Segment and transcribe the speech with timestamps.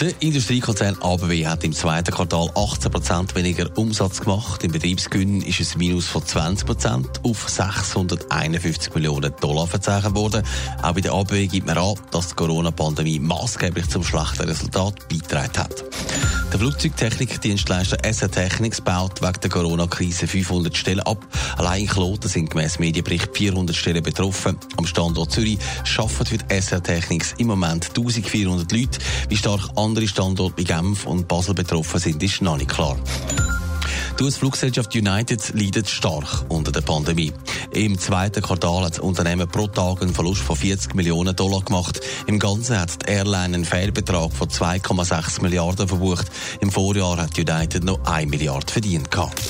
[0.00, 4.62] Der Industriekonzern ABW hat im zweiten Quartal 18% weniger Umsatz gemacht.
[4.62, 10.44] Im Betriebsgewinn ist es Minus von 20% auf 651 Millionen Dollar verzeichnet worden.
[10.82, 15.58] Auch bei der ABW gibt man an, dass die Corona-Pandemie maßgeblich zum schlechten Resultat beigetragen
[15.58, 15.84] hat.
[16.52, 21.26] Der Flugzeugtechnikdienstleister SR Technics baut wegen der Corona-Krise 500 Stellen ab.
[21.58, 24.56] Allein in Kloten sind gemäss Medienbericht 400 Stellen betroffen.
[24.76, 25.58] Am Standort Zürich
[25.98, 28.98] arbeiten für die SR Technics im Moment 1400 Leute.
[29.28, 32.98] Wie stark andere Standorte wie Genf und Basel betroffen sind, ist noch nicht klar.
[34.18, 37.32] Die US-Fluggesellschaft United leidet stark unter der Pandemie.
[37.70, 42.00] Im zweiten Quartal hat das Unternehmen pro Tag einen Verlust von 40 Millionen Dollar gemacht.
[42.26, 46.26] Im Ganzen hat die Airline einen Fehlbetrag von 2,6 Milliarden verbucht.
[46.60, 49.10] Im Vorjahr hat United noch 1 Milliarde verdient.
[49.10, 49.40] Gehabt.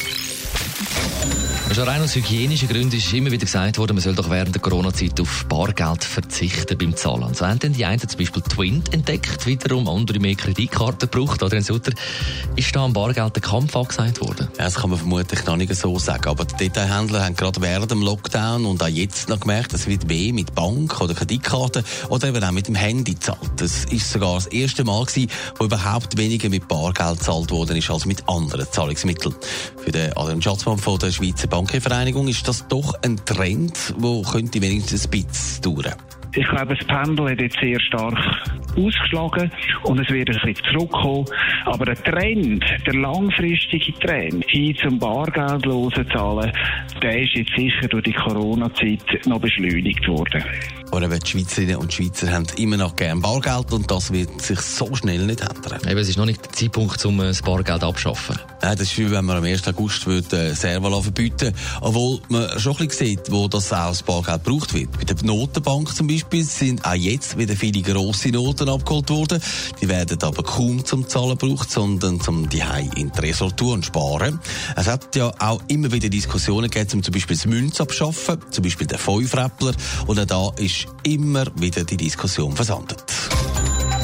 [1.79, 4.61] Schon rein aus hygienischen Gründen ist immer wieder gesagt worden, man soll doch während der
[4.61, 7.33] Corona-Zeit auf Bargeld verzichten beim Zahlen.
[7.35, 11.41] So haben dann die einen zum Beispiel Twint entdeckt, wiederum andere mehr Kreditkarten gebraucht.
[11.41, 11.93] Adrian Sutter,
[12.57, 14.49] ist da am Bargeld der Kampf angesagt worden?
[14.59, 16.29] Ja, das kann man vermutlich noch nicht so sagen.
[16.29, 20.09] Aber die Detailhändler haben gerade während dem Lockdown und auch jetzt noch gemerkt, es wird
[20.09, 23.53] mehr mit Bank oder Kreditkarten oder eben auch mit dem Handy gezahlt.
[23.55, 27.89] Das ist sogar das erste Mal gewesen, wo überhaupt weniger mit Bargeld gezahlt worden ist
[27.89, 29.37] als mit anderen Zahlungsmitteln.
[29.77, 34.23] Für den Adrian Schatzmann von der Schweizer Bank Bankenvereinigung ist das doch ein Trend, der
[34.33, 35.95] könnte wenigstens ein bisschen dauern.
[36.35, 38.17] Ich glaube, das Pendel hat jetzt sehr stark
[38.75, 39.53] ausgeschlagen
[39.83, 41.27] und es wird ein bisschen zurückkommen.
[41.67, 46.51] Aber der Trend, der langfristige Trend hin zum bargeldlosen Zahlen,
[47.03, 50.43] der ist jetzt sicher durch die Corona-Zeit noch beschleunigt worden.
[51.05, 54.95] Aber die Schweizerinnen und Schweizer haben immer noch gern Bargeld und das wird sich so
[54.95, 55.81] schnell nicht ändern.
[55.89, 58.39] Eben, es ist noch nicht der Zeitpunkt, um das Bargeld abschaffen.
[58.63, 59.67] Ja, das ist wie wenn man am 1.
[59.69, 64.03] August würde, äh, Serval verbieten Obwohl man schon ein bisschen sieht, wo das auch das
[64.03, 64.91] Bargeld gebraucht wird.
[64.93, 69.41] Bei der Notenbank zum Beispiel sind auch jetzt wieder viele grosse Noten abgeholt worden.
[69.81, 72.63] Die werden aber kaum zum Zahlen gebraucht, sondern zum die
[72.97, 74.41] in die Resortur sparen.
[74.75, 78.65] Es hat ja auch immer wieder Diskussionen gegeben, um zum Beispiel das Münz abschaffen, zum
[78.65, 79.73] Beispiel den Fünfräppler.
[80.07, 83.05] Und auch da ist immer wieder die Diskussion versandet.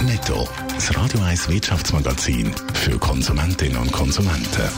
[0.03, 4.69] Netto, das Radio 1 Wirtschaftsmagazin für Konsumentinnen und Konsumenten.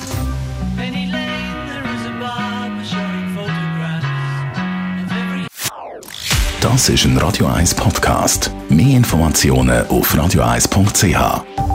[6.61, 8.51] Das ist ein Radio 1 Podcast.
[8.69, 11.66] Mehr Informationen auf radio1.ch.